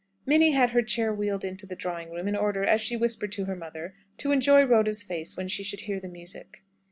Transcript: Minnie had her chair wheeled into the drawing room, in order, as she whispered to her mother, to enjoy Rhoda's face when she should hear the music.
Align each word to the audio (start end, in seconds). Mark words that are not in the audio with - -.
Minnie 0.25 0.53
had 0.53 0.71
her 0.71 0.81
chair 0.81 1.13
wheeled 1.13 1.45
into 1.45 1.67
the 1.67 1.75
drawing 1.75 2.09
room, 2.09 2.27
in 2.27 2.35
order, 2.35 2.63
as 2.65 2.81
she 2.81 2.97
whispered 2.97 3.31
to 3.33 3.45
her 3.45 3.55
mother, 3.55 3.93
to 4.17 4.31
enjoy 4.31 4.63
Rhoda's 4.63 5.03
face 5.03 5.37
when 5.37 5.47
she 5.47 5.61
should 5.63 5.81
hear 5.81 5.99
the 5.99 6.07
music. 6.09 6.63